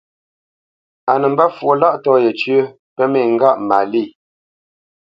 A 1.11 1.13
nə́ 1.21 1.29
mbə́ 1.33 1.47
fwo 1.55 1.71
lâʼtɔ̂ 1.81 2.15
yécyə 2.23 2.57
pə́ 2.95 3.05
mê 3.11 3.21
ngâʼ 3.33 3.57
Malî. 3.69 4.03